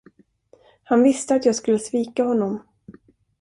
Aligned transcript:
Han 0.83 1.03
visste 1.03 1.35
att 1.35 1.45
jag 1.45 1.55
skulle 1.55 1.79
svika 1.79 2.23
honom. 2.23 2.59